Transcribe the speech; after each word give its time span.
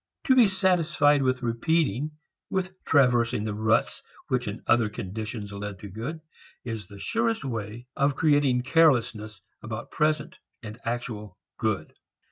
To 0.23 0.35
be 0.35 0.47
satisfied 0.47 1.21
with 1.21 1.43
repeating, 1.43 2.13
with 2.49 2.71
traversing 2.85 3.43
the 3.43 3.53
ruts 3.53 4.01
which 4.29 4.47
in 4.47 4.63
other 4.65 4.89
conditions 4.89 5.53
led 5.53 5.77
to 5.77 5.89
good, 5.89 6.21
is 6.63 6.87
the 6.87 6.97
surest 6.97 7.45
way 7.45 7.85
of 7.95 8.15
creating 8.15 8.63
carelessness 8.63 9.41
about 9.61 9.91
present 9.91 10.39
and 10.63 10.79
actual 10.85 11.37
good. 11.59 11.93